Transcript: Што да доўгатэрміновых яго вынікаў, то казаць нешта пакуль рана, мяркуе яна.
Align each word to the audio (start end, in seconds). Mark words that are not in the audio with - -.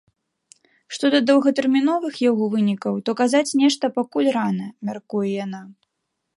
Што 0.95 1.05
да 1.15 1.19
доўгатэрміновых 1.29 2.17
яго 2.29 2.43
вынікаў, 2.55 2.93
то 3.09 3.17
казаць 3.21 3.55
нешта 3.63 3.93
пакуль 4.01 4.33
рана, 4.41 4.67
мяркуе 4.89 5.27
яна. 5.45 5.61